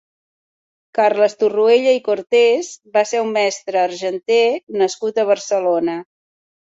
[0.99, 4.39] Carles Torruella i Cortés va ser un mestre argenter
[4.81, 5.99] nascut a Barcelona.